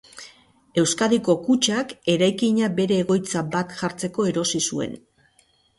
[0.83, 5.03] Euskadiko Kutxak eraikina bere egoitza bat jartzeko erosi zuen.